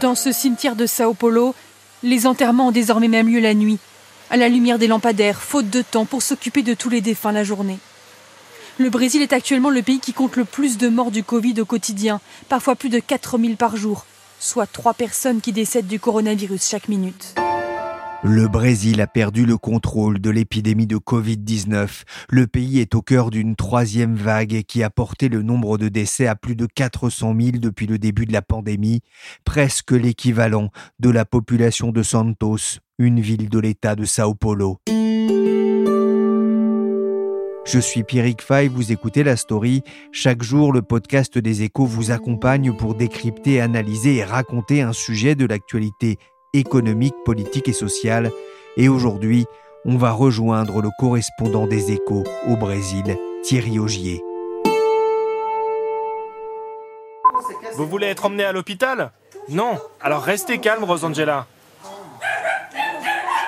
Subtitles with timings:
[0.00, 1.54] Dans ce cimetière de Sao Paulo,
[2.02, 3.78] les enterrements ont désormais même lieu la nuit,
[4.28, 7.44] à la lumière des lampadaires, faute de temps pour s'occuper de tous les défunts la
[7.44, 7.78] journée.
[8.76, 11.64] Le Brésil est actuellement le pays qui compte le plus de morts du Covid au
[11.64, 12.20] quotidien,
[12.50, 14.04] parfois plus de 4000 par jour,
[14.38, 17.34] soit trois personnes qui décèdent du coronavirus chaque minute.
[18.28, 22.02] Le Brésil a perdu le contrôle de l'épidémie de Covid-19.
[22.28, 26.26] Le pays est au cœur d'une troisième vague qui a porté le nombre de décès
[26.26, 29.02] à plus de 400 000 depuis le début de la pandémie,
[29.44, 34.80] presque l'équivalent de la population de Santos, une ville de l'État de Sao Paulo.
[37.64, 39.82] Je suis Pierrick Fay, vous écoutez La Story.
[40.10, 45.36] Chaque jour, le podcast des échos vous accompagne pour décrypter, analyser et raconter un sujet
[45.36, 46.18] de l'actualité
[46.58, 48.30] économique, politique et sociale.
[48.76, 49.46] Et aujourd'hui,
[49.84, 54.22] on va rejoindre le correspondant des échos au Brésil, Thierry Augier.
[57.76, 59.12] Vous voulez être emmené à l'hôpital?
[59.48, 59.78] Non.
[60.00, 61.46] Alors restez calme, Rosangela.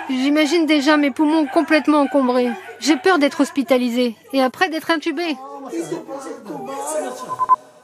[0.08, 2.50] J'imagine déjà mes poumons complètement encombrés.
[2.80, 5.36] J'ai peur d'être hospitalisé et après d'être intubé.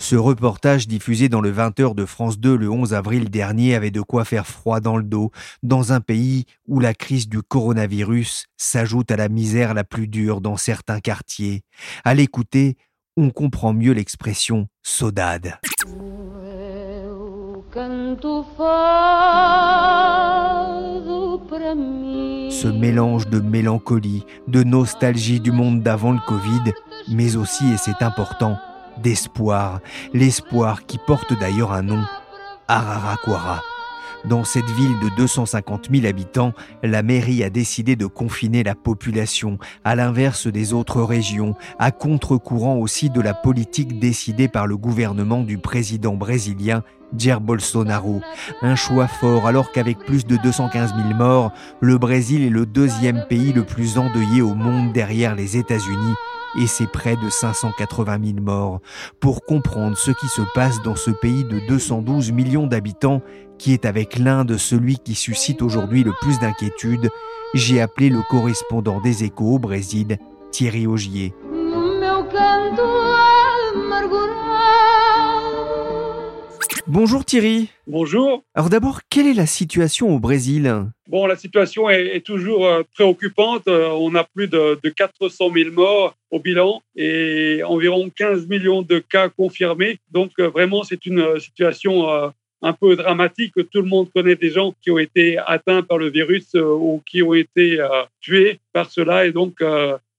[0.04, 4.02] Ce reportage diffusé dans le 20h de France 2 le 11 avril dernier avait de
[4.02, 5.30] quoi faire froid dans le dos,
[5.62, 10.42] dans un pays où la crise du coronavirus s'ajoute à la misère la plus dure
[10.42, 11.62] dans certains quartiers.
[12.04, 12.76] À l'écouter,
[13.16, 15.58] on comprend mieux l'expression saudade.
[22.50, 26.74] Ce mélange de mélancolie, de nostalgie du monde d'avant le Covid,
[27.08, 28.58] mais aussi, et c'est important,
[29.02, 29.80] d'espoir,
[30.12, 32.04] l'espoir qui porte d'ailleurs un nom,
[32.68, 33.62] Araraquara.
[34.24, 39.58] Dans cette ville de 250 000 habitants, la mairie a décidé de confiner la population,
[39.84, 45.42] à l'inverse des autres régions, à contre-courant aussi de la politique décidée par le gouvernement
[45.42, 46.82] du président brésilien
[47.16, 48.20] Jair Bolsonaro.
[48.62, 53.24] Un choix fort alors qu'avec plus de 215 000 morts, le Brésil est le deuxième
[53.28, 56.14] pays le plus endeuillé au monde derrière les États-Unis
[56.56, 58.80] et c'est près de 580 000 morts.
[59.20, 63.22] Pour comprendre ce qui se passe dans ce pays de 212 millions d'habitants,
[63.58, 67.10] qui est avec l'Inde celui qui suscite aujourd'hui le plus d'inquiétude,
[67.54, 70.18] j'ai appelé le correspondant des échos au Brésil,
[70.50, 71.34] Thierry Augier.
[76.86, 77.70] Bonjour Thierry.
[77.86, 78.44] Bonjour.
[78.54, 80.70] Alors d'abord, quelle est la situation au Brésil?
[81.08, 83.66] Bon, la situation est, toujours euh, préoccupante.
[83.68, 88.98] Euh, on a plus de, 400 000 morts au bilan et environ 15 millions de
[88.98, 89.96] cas confirmés.
[90.10, 92.06] Donc euh, vraiment, c'est une situation
[92.60, 93.54] un peu dramatique.
[93.54, 97.22] Tout le monde connaît des gens qui ont été atteints par le virus ou qui
[97.22, 97.78] ont été
[98.20, 99.24] tués par cela.
[99.24, 99.56] Et donc,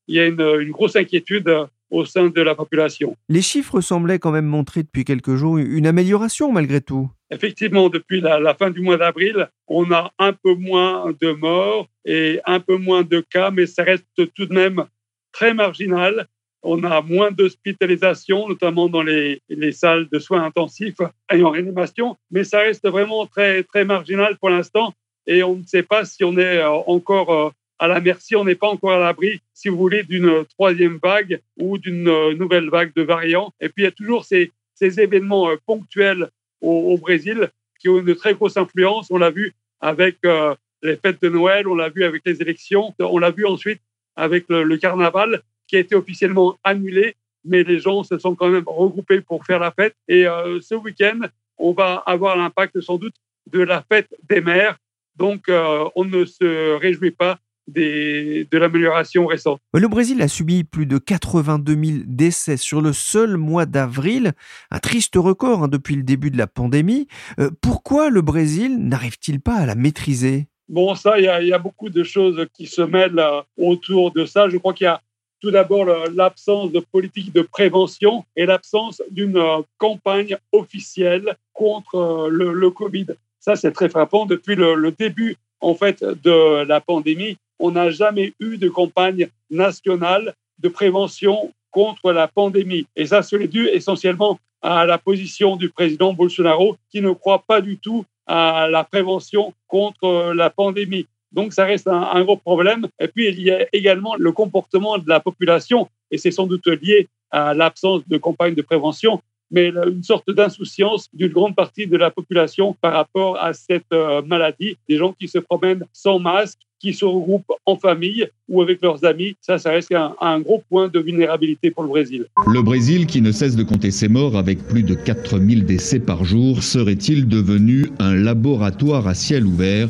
[0.08, 1.48] il y a une, une grosse inquiétude
[1.96, 3.16] au sein de la population.
[3.30, 7.10] Les chiffres semblaient quand même montrer depuis quelques jours une amélioration malgré tout.
[7.32, 12.40] Effectivement, depuis la, fin du mois d'avril, on a un peu moins de morts et
[12.46, 14.06] un peu moins de cas, mais ça reste
[14.36, 14.86] tout de même
[15.32, 16.28] très marginal.
[16.62, 21.02] On a moins d'hospitalisation, notamment dans les, les, salles de soins intensifs
[21.32, 24.94] et en réanimation, mais ça reste vraiment très, très marginal pour l'instant.
[25.28, 28.46] Et on ne sait pas si on est euh, encore euh, à la merci, on
[28.46, 32.70] n'est pas encore à l'abri, si vous voulez, d'une troisième vague ou d'une euh, nouvelle
[32.70, 33.54] vague de variants.
[33.60, 36.30] Et puis, il y a toujours ces, ces événements euh, ponctuels
[36.62, 37.50] au, Brésil
[37.80, 39.12] qui ont une très grosse influence.
[39.12, 42.94] On l'a vu avec euh, les fêtes de Noël, on l'a vu avec les élections,
[43.00, 43.82] on l'a vu ensuite
[44.16, 48.64] avec le, carnaval qui a été officiellement annulé, mais les gens se sont quand même
[48.66, 49.96] regroupés pour faire la fête.
[50.08, 50.24] Et
[50.62, 51.20] ce week-end,
[51.58, 53.16] on va avoir l'impact sans doute
[53.52, 54.78] de la fête des mères.
[55.18, 57.38] Donc, on ne se réjouit pas
[57.68, 59.60] de l'amélioration récente.
[59.74, 64.34] Le Brésil a subi plus de 82 000 décès sur le seul mois d'avril,
[64.72, 67.08] un triste record hein, depuis le début de la pandémie.
[67.40, 70.48] Euh, pourquoi le Brésil n'arrive-t-il pas à la maîtriser?
[70.68, 74.50] Bon, ça, il y, a beaucoup de choses qui se mêlent euh, autour de ça.
[74.50, 75.02] Je crois qu'il y a
[75.42, 82.70] tout d'abord l'absence de politique de prévention et l'absence d'une euh, campagne officielle contre le,
[82.72, 83.08] Covid.
[83.40, 84.26] Ça, c'est très frappant.
[84.26, 89.28] Depuis le, le début en fait de la pandémie, on n'a jamais eu de campagne
[89.50, 92.88] nationale de prévention contre la pandémie.
[92.96, 97.62] Et ça, c'est dû essentiellement à la position du président Bolsonaro qui ne croit pas
[97.62, 101.06] du tout à la prévention contre la pandémie.
[101.32, 102.88] Donc ça reste un, gros problème.
[103.00, 106.66] Et puis il y a également le comportement de la population, et c'est sans doute
[106.68, 111.98] lié à l'absence de campagne de prévention mais une sorte d'insouciance d'une grande partie de
[111.98, 114.78] la population par rapport à cette euh, maladie.
[114.90, 119.04] Des gens qui se promènent sans masque, qui se regroupent en famille ou avec leurs
[119.06, 119.36] amis.
[119.42, 122.26] Ça, ça reste un, un, gros point de vulnérabilité pour le Brésil.
[122.46, 126.26] Le Brésil, qui ne cesse de compter ses morts avec plus de 4000 décès par
[126.26, 129.88] jour, serait-il devenu un laboratoire à ciel ouvert?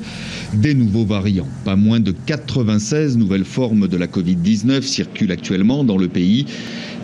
[0.53, 5.97] Des nouveaux variants Pas moins de 96 nouvelles formes de la Covid-19 circulent actuellement dans
[5.97, 6.45] le pays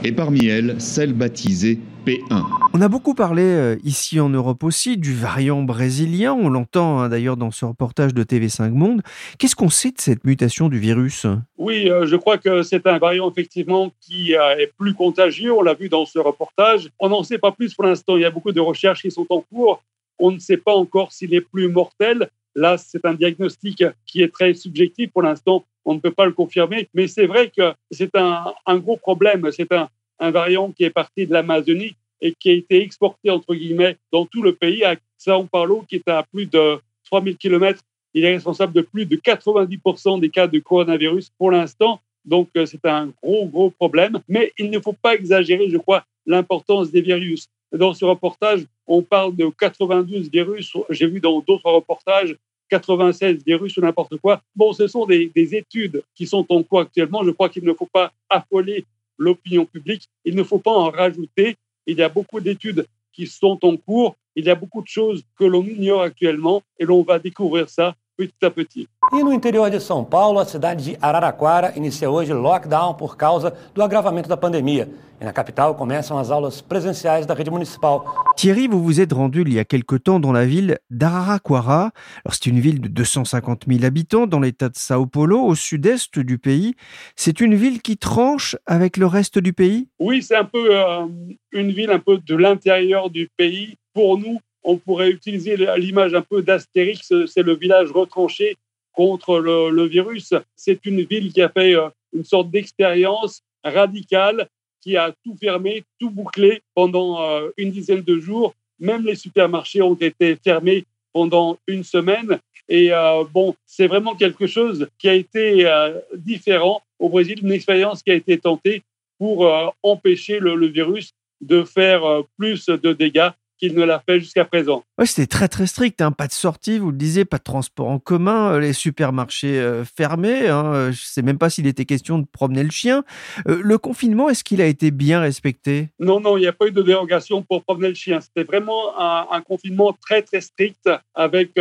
[0.03, 2.43] et parmi elles, celle baptisée P1.
[2.73, 7.09] On a beaucoup parlé euh, ici en Europe aussi du variant brésilien, on l'entend hein,
[7.09, 9.01] d'ailleurs dans ce reportage de TV5 Monde.
[9.37, 11.27] Qu'est-ce qu'on sait de cette mutation du virus?
[11.57, 15.61] Oui, euh, je crois que c'est un variant effectivement qui euh, est plus contagieux, on
[15.61, 16.89] l'a vu dans ce reportage.
[16.99, 19.27] On n'en sait pas plus pour l'instant, il y a beaucoup de recherches qui sont
[19.29, 19.83] en cours.
[20.17, 22.29] On ne sait pas encore s'il est plus mortel.
[22.55, 25.65] Là, c'est un diagnostic qui est très subjectif pour l'instant.
[25.85, 29.49] On ne peut pas le confirmer, mais c'est vrai que c'est un, un, gros problème.
[29.51, 29.89] C'est un,
[30.21, 34.25] un variant qui est parti de l'Amazonie et qui a été exporté, entre guillemets, dans
[34.25, 37.81] tout le pays, à Sao Paulo, qui est à plus de 3000 km.
[38.13, 41.99] Il est responsable de plus de 90% des cas de coronavirus pour l'instant.
[42.23, 44.19] Donc, euh, c'est un gros, gros problème.
[44.27, 47.47] Mais il ne faut pas exagérer, je crois, l'importance des virus.
[47.71, 50.73] Dans ce reportage, on parle de 92 virus.
[50.89, 52.35] J'ai vu dans d'autres reportages
[52.69, 54.41] 96 virus ou n'importe quoi.
[54.55, 57.23] Bon, ce sont des, des, études qui sont en cours actuellement.
[57.23, 58.85] Je crois qu'il ne faut pas affoler
[59.21, 60.09] l'opinion publique.
[60.25, 61.55] Il ne faut pas en rajouter.
[61.85, 64.15] Il y a beaucoup d'études qui sont en cours.
[64.35, 67.95] Il y a beaucoup de choses que l'on ignore actuellement et l'on va découvrir ça
[68.21, 68.87] petit à petit.
[69.13, 73.53] E no interior de São Paulo, a cidade de Araraquara inicia hoje lockdown por causa
[73.73, 74.87] do agravamento da pandemia.
[75.19, 78.01] Et na capitale commencent les aulas de la rede municipale.
[78.35, 81.91] Thierry, vous vous êtes rendu il y a quelque temps dans la ville d'Araraquara.
[82.31, 86.37] c'est une ville de 250 000 habitants dans l'état de Sao Paulo, au sud-est du
[86.39, 86.75] pays.
[87.15, 89.89] C'est une ville qui tranche avec le reste du pays?
[89.99, 91.05] Oui, c'est un peu euh,
[91.51, 93.75] une ville un peu de l'intérieur du pays.
[93.93, 98.57] Pour nous, on pourrait utiliser l'image un peu d'Astérix, c'est le village retranché
[98.93, 100.33] contre le, virus.
[100.55, 104.47] C'est une ville qui a fait euh, une sorte d'expérience radicale
[104.81, 108.53] qui a tout fermé, tout bouclé pendant euh, une dizaine de jours.
[108.79, 112.39] Même les supermarchés ont été fermés pendant une semaine.
[112.67, 115.69] Et euh, bon, c'est vraiment quelque chose qui a été
[116.15, 118.83] différent au Brésil, une expérience qui a été tentée
[119.17, 119.47] pour
[119.83, 122.01] empêcher le, virus de faire
[122.37, 123.29] plus de dégâts
[123.61, 124.83] qu'il ne l'a fait jusqu'à présent.
[124.97, 126.11] Ouais, c'était très très strict, hein.
[126.11, 129.85] pas de sortie, vous le disiez, pas de transport en commun, euh, les supermarchés euh,
[129.85, 130.47] fermés.
[130.47, 130.73] Hein.
[130.73, 133.03] Euh, je ne sais même pas s'il était question de promener le chien.
[133.45, 135.89] le confinement, est-ce qu'il a été bien respecté?
[135.99, 138.19] Non, non, il n'y a pas eu de dérogation pour promener le chien.
[138.19, 141.51] C'était vraiment un, confinement très très strict avec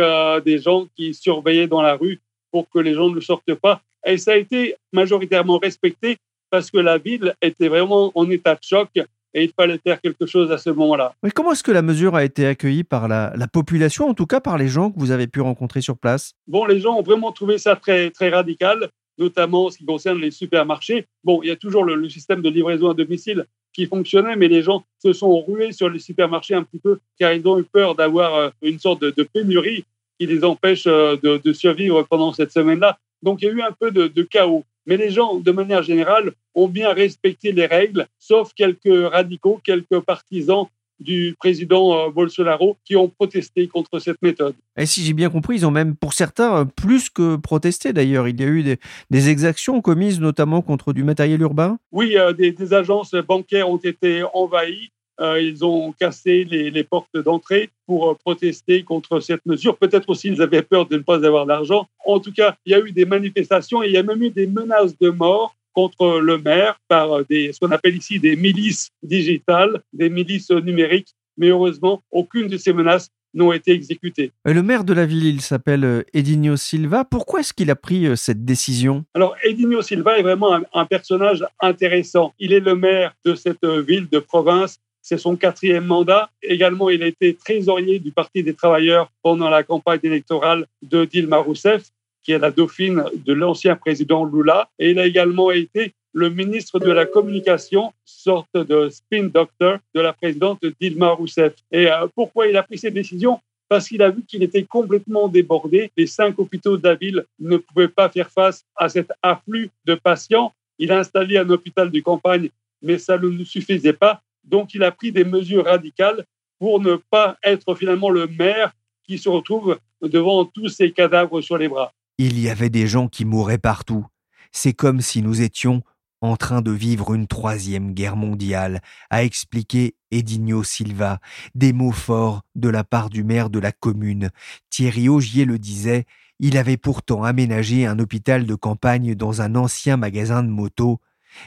[0.45, 2.19] des gens qui surveillaient dans la rue
[2.51, 3.81] pour que les gens ne sortent pas.
[4.05, 6.17] Et ça a été majoritairement respecté
[6.49, 8.89] parce que la ville était vraiment en état de choc
[9.33, 11.13] et il fallait faire quelque chose à ce moment-là.
[11.23, 14.39] Mais comment est-ce que la mesure a été accueillie par la, population, en tout cas
[14.39, 16.33] par les gens que vous avez pu rencontrer sur place?
[16.47, 20.19] Bon, les gens ont vraiment trouvé ça très, très radical, notamment en ce qui concerne
[20.19, 21.05] les supermarchés.
[21.23, 24.63] Bon, il y a toujours le, système de livraison à domicile qui fonctionnait, mais les
[24.63, 27.95] gens se sont rués sur les supermarchés un petit peu car ils ont eu peur
[27.95, 29.85] d'avoir euh, une sorte de, pénurie
[30.19, 32.99] qui les empêche euh, de, survivre pendant cette semaine-là.
[33.21, 34.65] Donc il y a eu un peu de chaos.
[34.85, 39.99] Mais les gens, de manière générale, ont bien respecté les règles, sauf quelques radicaux, quelques
[39.99, 40.67] partisans
[41.01, 44.53] du président euh, Bolsonaro qui ont protesté contre cette méthode.
[44.77, 48.27] Et si j'ai bien compris, ils ont même, pour certains, euh, plus que protesté d'ailleurs.
[48.27, 48.77] Il y a eu
[49.09, 54.23] des, exactions commises notamment contre du matériel urbain Oui, euh, des, agences bancaires ont été
[54.33, 54.91] envahies.
[55.39, 59.77] Ils ont cassé les, portes d'entrée pour protester contre cette mesure.
[59.77, 61.87] Peut-être aussi ils avaient peur de ne pas avoir d'argent.
[62.05, 64.31] En tout cas, il y a eu des manifestations et il y a même eu
[64.31, 68.89] des menaces de mort contre le maire par des, ce qu'on appelle ici des milices
[69.03, 71.13] digitales, des milices numériques.
[71.37, 74.31] Mais heureusement, aucune de ces menaces n'ont été exécutées.
[74.45, 77.05] Le maire de la ville, il s'appelle euh, Edinho Silva.
[77.05, 79.05] Pourquoi est-ce qu'il a pris euh, cette décision?
[79.13, 82.33] Alors, Edinho Silva est vraiment un, un, personnage intéressant.
[82.39, 84.79] Il est le maire de cette euh, ville de province.
[85.01, 86.29] C'est son quatrième mandat.
[86.43, 91.37] Également, il a été trésorier du Parti des travailleurs pendant la campagne électorale de Dilma
[91.37, 91.91] Rousseff
[92.23, 94.69] qui est la dauphine de l'ancien président Lula.
[94.79, 100.01] Et il a également été le ministre de la Communication, sorte de spin doctor de
[100.01, 101.53] la présidente Dilma Rousseff.
[101.71, 103.39] Et euh, pourquoi il a pris cette décision?
[103.69, 105.91] Parce qu'il a vu qu'il était complètement débordé.
[105.95, 109.95] Les cinq hôpitaux de la ville ne pouvaient pas faire face à cet afflux de
[109.95, 110.51] patients.
[110.77, 112.49] Il a installé un hôpital de campagne
[112.81, 114.21] mais ça ne suffisait pas.
[114.43, 116.25] Donc il a pris des mesures radicales
[116.59, 121.57] pour ne pas être finalement le maire qui se retrouve devant tous ces cadavres sur
[121.57, 121.93] les bras.
[122.17, 124.05] Il y avait des gens qui mouraient partout.
[124.51, 125.81] C'est comme si nous étions
[126.21, 131.19] en train de vivre une troisième guerre mondiale, a expliqué Edinho Silva,
[131.55, 134.29] des mots forts de la part du maire de la commune.
[134.69, 136.05] Thierry Augier le disait,
[136.39, 140.99] il avait pourtant aménagé un hôpital de campagne dans un ancien magasin de motos,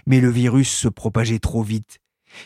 [0.06, 2.00] mais le virus se propageait trop vite.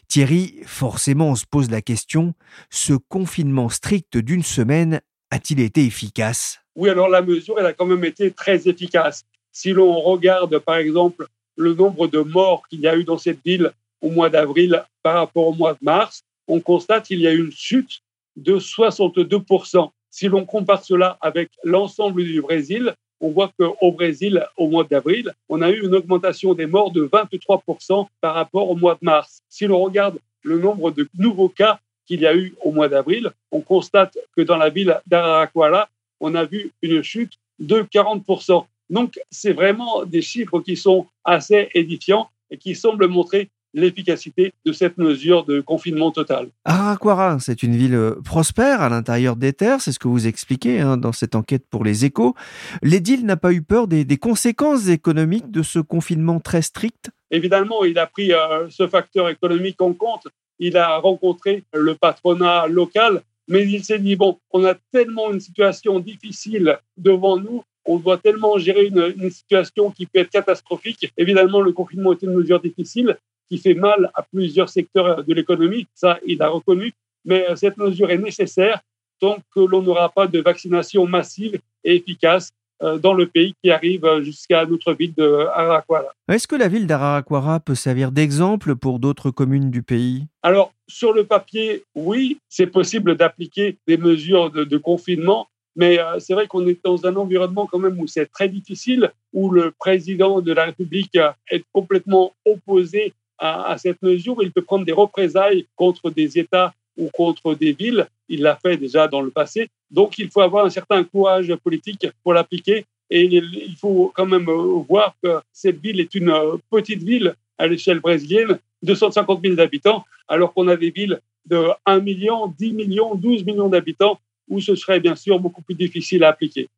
[0.09, 2.35] Thierry, forcément on se pose la question,
[2.71, 6.61] ce confinement strict d'une semaine a-t-il été efficace?
[6.75, 9.25] Oui, alors la mesure, elle a quand même été très efficace.
[9.53, 11.27] Si l'on regarde par exemple
[11.57, 15.15] le nombre de morts qu'il y a eu dans cette ville au mois d'avril par
[15.15, 18.01] rapport au mois de mars, on constate qu'il y a eu une chute
[18.37, 19.91] de 62%.
[20.11, 25.33] Si l'on compare cela avec l'ensemble du Brésil, on voit qu'au Brésil, au mois d'avril,
[25.49, 29.43] on a eu une augmentation des morts de 23% par rapport au mois de mars.
[29.49, 33.31] Si l'on regarde le nombre de nouveaux cas qu'il y a eu au mois d'avril,
[33.51, 35.89] on constate que dans la ville d'Araraquara,
[36.21, 38.65] on a vu une chute de 40%.
[38.91, 44.73] Donc, c'est vraiment des chiffres qui sont assez édifiants et qui semblent montrer l'efficacité de
[44.73, 46.49] cette mesure de confinement total.
[46.65, 50.81] Araraquara, c'est une ville euh, prospère à l'intérieur des terres, c'est ce que vous expliquez
[50.81, 52.35] hein, dans cette enquête pour les échos.
[52.83, 57.11] L'édile n'a pas eu peur des, conséquences économiques de ce confinement très strict?
[57.31, 60.27] Évidemment, il a pris euh, ce facteur économique en compte.
[60.59, 65.41] Il a rencontré le patronat local, mais il s'est dit, bon, on a tellement une
[65.41, 71.11] situation difficile devant nous on doit tellement gérer une, situation qui peut être catastrophique.
[71.17, 73.17] Évidemment, le confinement est une mesure difficile
[73.49, 75.87] qui fait mal à plusieurs secteurs de l'économie.
[75.95, 76.93] Ça, il a reconnu.
[77.25, 78.81] Mais euh, cette mesure est nécessaire
[79.21, 82.51] tant que l'on n'aura pas de vaccination massive et efficace
[82.83, 86.13] euh, dans le pays qui arrive jusqu'à notre ville de Araraquara.
[86.29, 90.27] Est-ce que la ville d'Araraquara peut servir d'exemple pour d'autres communes du pays?
[90.43, 96.35] Alors, sur le papier, oui, c'est possible d'appliquer des mesures de confinement mais euh, c'est
[96.35, 100.41] vrai qu'on est dans un environnement quand même où c'est très difficile, où le président
[100.41, 104.37] de la République euh, est complètement opposé à, cette mesure.
[104.43, 108.07] Il peut prendre des représailles contre des États ou contre des villes.
[108.29, 109.69] Il l'a fait déjà dans le passé.
[109.91, 112.85] Donc il faut avoir un certain courage politique pour l'appliquer.
[113.11, 116.33] Et il faut quand même euh, voir que cette ville est une
[116.71, 122.01] petite ville à l'échelle brésilienne, 250 000 habitants, alors qu'on a des villes de 1
[122.01, 124.19] million, 10 millions, 12 millions d'habitants
[124.49, 126.69] où ce serait bien sûr beaucoup plus difficile à appliquer.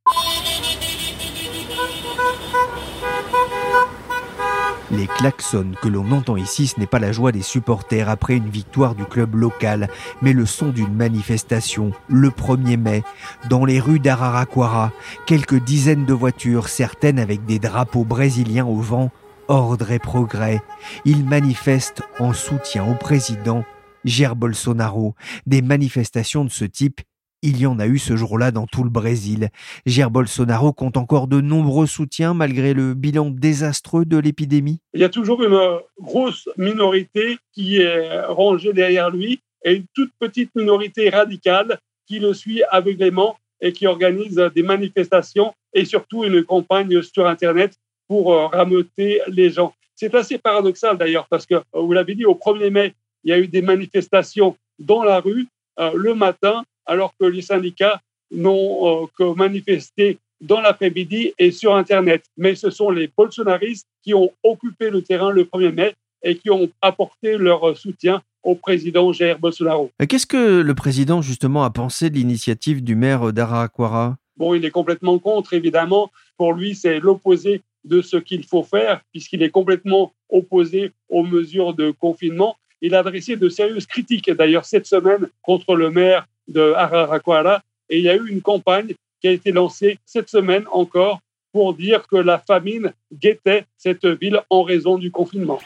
[4.93, 8.49] Les klaxons que l'on entend ici, ce n'est pas la joie des supporters après une
[8.49, 9.89] victoire du club local,
[10.21, 13.05] mais le son d'une manifestation, le 1er mai,
[13.49, 14.93] dans les rues d'Araraquara,
[15.27, 19.11] quelques dizaines de voitures, certaines avec des drapeaux brésiliens au vent,
[19.47, 20.61] ordre et progrès.
[21.05, 23.65] Ils manifestent en soutien au président
[24.05, 25.15] Jair Bolsonaro.
[25.47, 27.01] Des manifestations de ce type,
[27.43, 29.49] il y en a eu ce jour-là dans tout le Brésil.
[29.87, 34.81] Jair Bolsonaro compte encore de nombreux soutiens malgré le bilan désastreux de l'épidémie.
[34.95, 40.13] Il y a toujours une grosse minorité qui est rangée derrière lui et une toute
[40.19, 46.45] petite minorité radicale qui le suit aveuglément et qui organise des manifestations et surtout une
[46.45, 47.75] campagne sur Internet
[48.09, 49.73] pour euh, rameuter les gens.
[49.95, 53.33] C'est assez paradoxal d'ailleurs parce que, euh, vous l'avez dit, au 1er mai, il y
[53.33, 55.47] a eu des manifestations dans la rue
[55.79, 61.75] euh, le matin alors que les syndicats n'ont euh, que manifesté dans l'après-midi et sur
[61.75, 62.25] Internet.
[62.37, 66.51] Mais ce sont les bolsonaristes qui ont occupé le terrain le 1er mai et qui
[66.51, 69.91] ont apporté leur soutien au président Jair Bolsonaro.
[70.09, 74.71] Qu'est-ce que le président justement a pensé de l'initiative du maire d'Araraquara Bon, il est
[74.71, 76.11] complètement contre, évidemment.
[76.39, 81.75] Pour lui, c'est l'opposé de ce qu'il faut faire, puisqu'il est complètement opposé aux mesures
[81.75, 82.57] de confinement.
[82.81, 87.63] Il a adressé de sérieuses critiques, d'ailleurs, cette semaine, contre le maire de Araraquara.
[87.89, 91.21] Et il y a eu une campagne qui a été lancée cette semaine encore
[91.53, 95.59] pour dire que la famine guettait cette ville en raison du confinement.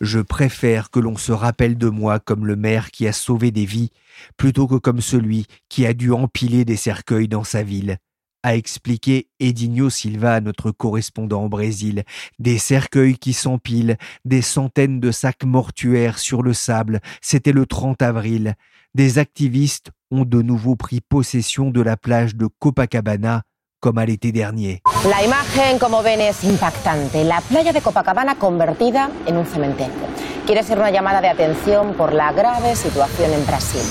[0.00, 3.64] Je préfère que l'on se rappelle de moi comme le maire qui a sauvé des
[3.64, 3.92] vies,
[4.36, 7.96] plutôt que comme celui qui a dû empiler des cercueils dans sa ville
[8.46, 12.04] a expliqué Edinho Silva notre correspondant au Brésil.
[12.38, 17.00] Des cercueils qui s'empilent, des centaines de sacs mortuaires sur le sable.
[17.20, 18.54] C'était le 30 avril.
[18.94, 23.42] Des activistes ont de nouveau pris possession de la plage de Copacabana
[23.80, 24.80] comme à l'été dernier.
[25.10, 27.24] La imagen, como ven, es impactante.
[27.24, 30.06] La playa de Copacabana convertida en un cementerio.
[30.46, 33.82] Quiere ser una llamada de atención por la grave situación en Brasil.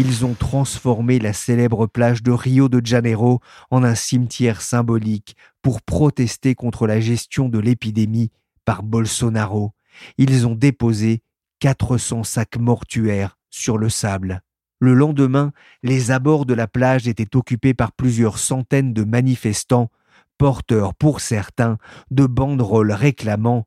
[0.00, 3.40] Ils ont transformé la célèbre plage de Rio de Janeiro
[3.72, 8.30] en un cimetière symbolique pour protester contre la gestion de l'épidémie
[8.64, 9.72] par Bolsonaro.
[10.16, 11.24] Ils ont déposé
[11.58, 14.42] 400 sacs mortuaires sur le sable.
[14.78, 15.50] Le lendemain,
[15.82, 19.90] les abords de la plage étaient occupés par plusieurs centaines de manifestants,
[20.38, 21.76] porteurs pour certains
[22.12, 23.66] de banderoles réclamant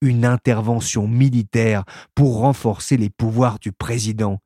[0.00, 1.82] une intervention militaire
[2.14, 4.38] pour renforcer les pouvoirs du président.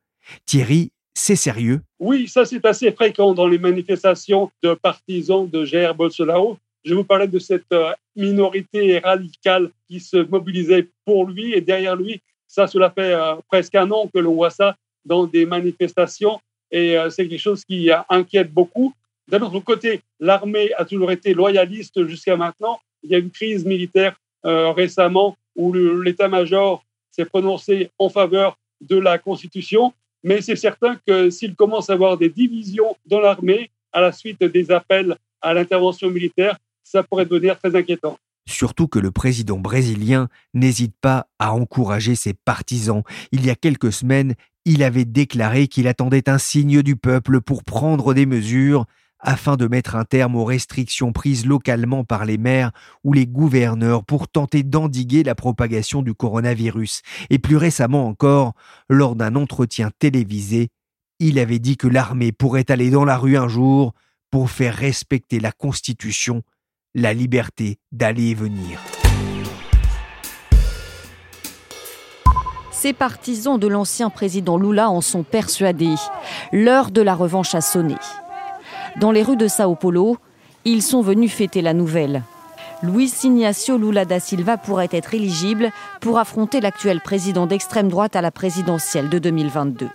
[0.46, 1.80] Thierry, c'est sérieux?
[1.98, 6.56] Oui, ça c'est assez fréquent dans les manifestations de partisans de Jair Bolsonaro.
[6.84, 11.96] Je vous parlais de cette euh, minorité radicale qui se mobilisait pour lui et derrière
[11.96, 12.22] lui.
[12.46, 16.96] Ça, cela fait euh, presque un an que l'on voit ça dans des manifestations et
[16.96, 18.94] euh, c'est quelque chose qui inquiète beaucoup.
[19.26, 22.78] D'un autre côté, l'armée a toujours été loyaliste jusqu'à maintenant.
[23.02, 29.18] Il y a une crise militaire récemment où l'état-major s'est prononcé en faveur de la
[29.18, 34.12] Constitution, mais c'est certain que s'il commence à avoir des divisions dans l'armée à la
[34.12, 38.18] suite des appels à l'intervention militaire, ça pourrait devenir très inquiétant.
[38.48, 43.02] Surtout que le président brésilien n'hésite pas à encourager ses partisans.
[43.30, 44.34] Il y a quelques semaines,
[44.64, 48.86] il avait déclaré qu'il attendait un signe du peuple pour prendre des mesures
[49.20, 52.72] afin de mettre un terme aux restrictions prises localement par les maires
[53.04, 57.02] ou les gouverneurs pour tenter d'endiguer la propagation du coronavirus.
[57.30, 58.52] Et plus récemment encore,
[58.88, 60.68] lors d'un entretien télévisé,
[61.18, 63.92] il avait dit que l'armée pourrait aller dans la rue un jour
[64.30, 66.42] pour faire respecter la Constitution
[66.94, 68.80] la liberté d'aller et venir.
[72.72, 75.96] Ces partisans de l'ancien président Lula en sont persuadés.
[76.52, 77.96] L'heure de la revanche a sonné.
[79.00, 80.16] Dans les rues de Sao Paulo,
[80.64, 82.24] ils sont venus fêter la nouvelle.
[82.82, 88.22] Luis Ignacio Lula da Silva pourrait être éligible pour affronter l'actuel président d'extrême droite à
[88.22, 89.88] la présidentielle de 2022.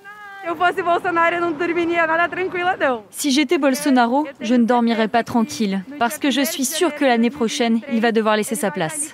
[3.09, 7.29] Si j'étais Bolsonaro, je ne dormirais pas tranquille, parce que je suis sûre que l'année
[7.29, 9.13] prochaine, il va devoir laisser sa place.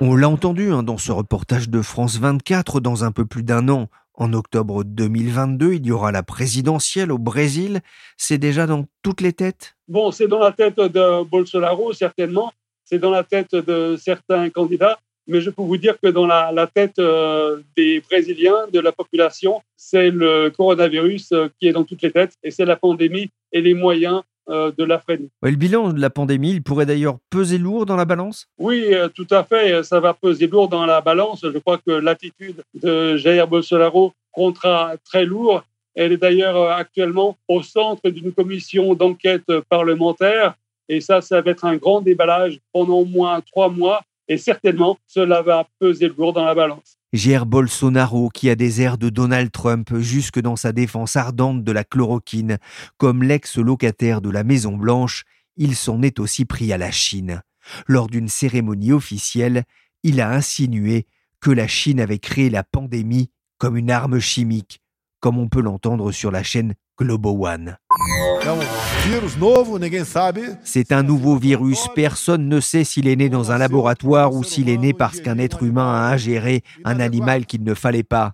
[0.00, 3.68] On l'a entendu hein, dans ce reportage de France 24 dans un peu plus d'un
[3.68, 3.88] an.
[4.16, 7.80] En octobre 2022, il y aura la présidentielle au Brésil.
[8.16, 9.76] C'est déjà dans toutes les têtes?
[9.88, 12.50] Bon, c'est dans la tête de Bolsonaro, certainement.
[12.82, 14.98] C'est dans la tête de certains candidats.
[15.26, 19.60] Mais je peux vous dire que dans la, tête euh, des Brésiliens, de la population,
[19.76, 23.60] c'est le coronavirus euh, qui est dans toutes les têtes et c'est la pandémie et
[23.60, 25.28] les moyens de la freiner.
[25.42, 28.46] le bilan de la pandémie, il pourrait d'ailleurs peser lourd dans la balance?
[28.58, 29.82] Oui, tout à fait.
[29.82, 31.40] Ça va peser lourd dans la balance.
[31.42, 35.64] Je crois que l'attitude de Jair Bolsonaro comptera très lourd.
[35.94, 40.54] Elle est d'ailleurs actuellement au centre d'une commission d'enquête parlementaire.
[40.88, 44.98] Et ça, ça va être un grand déballage pendant au moins trois mois et certainement,
[45.06, 46.95] cela va peser lourd dans la balance.
[47.12, 51.72] Jair Bolsonaro, qui a des airs de Donald Trump jusque dans sa défense ardente de
[51.72, 52.58] la chloroquine,
[52.98, 55.24] comme l'ex-locataire de la Maison-Blanche,
[55.56, 57.42] il s'en est aussi pris à la Chine.
[57.86, 59.64] Lors d'une cérémonie officielle,
[60.02, 61.06] il a insinué
[61.40, 64.80] que la Chine avait créé la pandémie comme une arme chimique,
[65.20, 67.76] comme on peut l'entendre sur la chaîne Globo One.
[70.64, 71.86] C'est un nouveau virus.
[71.94, 75.38] Personne ne sait s'il est né dans un laboratoire ou s'il est né parce qu'un
[75.38, 77.46] être humain a ingéré un animal.
[77.46, 78.32] qu'il ne fallait pas.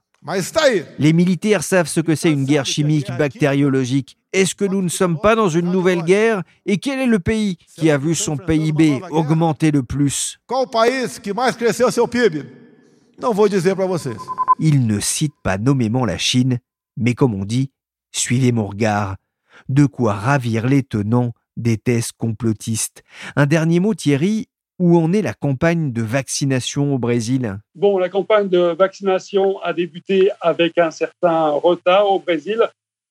[0.99, 4.17] Les militaires savent ce que c'est une guerre chimique bactériologique.
[4.33, 6.43] Est-ce que nous ne sommes pas dans une nouvelle guerre?
[6.65, 10.39] Et quel est le pays qui a vu son PIB augmenter le plus?
[14.61, 16.59] Il ne cite pas nommément la Chine,
[16.97, 17.71] mais comme on dit,
[18.13, 19.17] Suivez mon regard.
[19.69, 23.03] De quoi ravir les tenants des thèses complotistes.
[23.37, 24.49] Un dernier mot, Thierry.
[24.79, 27.59] Où en est la campagne de vaccination au Brésil?
[27.75, 32.59] Bon, la campagne de vaccination a débuté avec un certain retard au Brésil.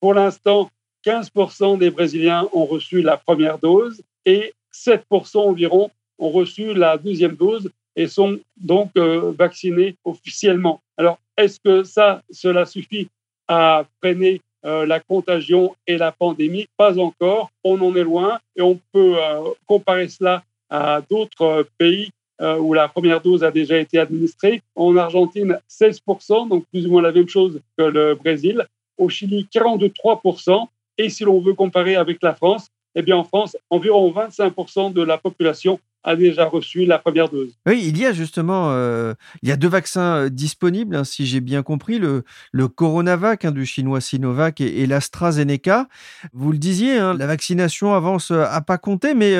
[0.01, 0.69] Pour l'instant,
[1.05, 7.35] 15% des Brésiliens ont reçu la première dose et 7% environ ont reçu la deuxième
[7.35, 10.81] dose et sont donc euh, vaccinés officiellement.
[10.97, 13.07] Alors, est-ce que ça, cela suffit
[13.47, 16.67] à freiner euh, la contagion et la pandémie.
[16.77, 22.11] Pas encore, on en est loin et on peut euh, comparer cela à d'autres pays
[22.41, 24.61] euh, où la première dose a déjà été administrée.
[24.75, 28.65] En Argentine, 16%, donc plus ou moins la même chose que le Brésil.
[28.97, 30.67] Au Chili, 43%.
[30.97, 35.01] Et si l'on veut comparer avec la France, eh bien en France, environ 25% de
[35.01, 37.53] la population a déjà reçu la première dose.
[37.67, 41.25] Oui, il y a justement, euh, il y a deux vaccins euh, disponibles, hein, si
[41.25, 45.87] j'ai bien compris, le, le Coronavac hein, du chinois Sinovac et, l'AstraZeneca.
[46.33, 49.33] Vous le disiez, hein, la vaccination avance euh, à pas compter, mais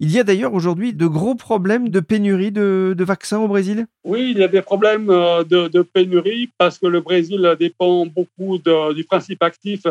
[0.00, 3.86] il y a d'ailleurs aujourd'hui de gros problèmes de pénurie de, vaccins au Brésil.
[4.04, 8.58] Oui, il y a des problèmes de, pénurie parce que le Brésil dépend beaucoup
[8.94, 9.86] du principe actif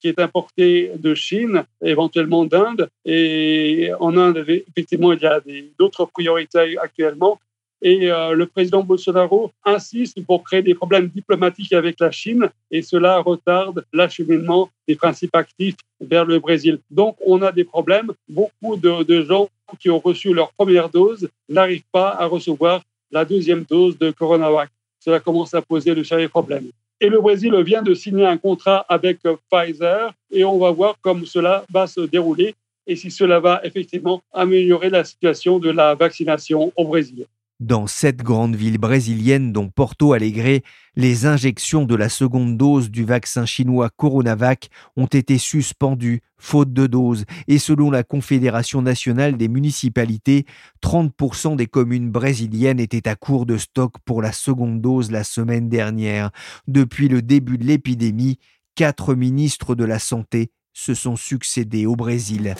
[0.00, 2.88] qui est importé de Chine, éventuellement d'Inde.
[3.04, 5.40] Et en Inde, effectivement, il y a
[5.78, 7.38] d'autres priorités actuellement.
[7.82, 12.80] Et euh, le président Bolsonaro insiste pour créer des problèmes diplomatiques avec la Chine et
[12.80, 16.78] cela retarde l'acheminement des principes actifs vers le Brésil.
[16.90, 18.12] Donc, on a des problèmes.
[18.28, 23.24] Beaucoup de, de gens qui ont reçu leur première dose n'arrivent pas à recevoir la
[23.24, 24.70] deuxième dose de Coronavac.
[24.98, 26.70] Cela commence à poser de sérieux problèmes.
[27.00, 29.18] Et le Brésil vient de signer un contrat avec
[29.50, 32.54] Pfizer et on va voir comment cela va se dérouler
[32.86, 37.26] et si cela va effectivement améliorer la situation de la vaccination au Brésil.
[37.58, 40.60] Dans sept grandes villes brésiliennes, dont Porto Alegre,
[40.94, 46.86] les injections de la seconde dose du vaccin chinois Coronavac ont été suspendues, faute de
[46.86, 50.44] doses, et selon la Confédération nationale des municipalités,
[50.82, 55.70] 30% des communes brésiliennes étaient à court de stock pour la seconde dose la semaine
[55.70, 56.32] dernière.
[56.68, 58.38] Depuis le début de l'épidémie,
[58.74, 62.54] quatre ministres de la Santé se sont succédés au Brésil.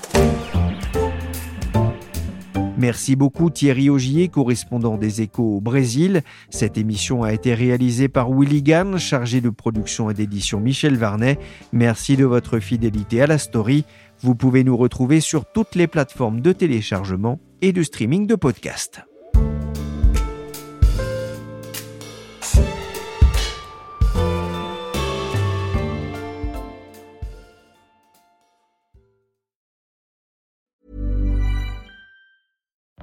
[2.78, 6.22] Merci beaucoup Thierry Augier, correspondant des Échos au Brésil.
[6.50, 11.38] Cette émission a été réalisée par Willy Gann, chargé de production et d'édition Michel Varnet.
[11.72, 13.84] Merci de votre fidélité à la story.
[14.20, 19.00] Vous pouvez nous retrouver sur toutes les plateformes de téléchargement et de streaming de podcasts.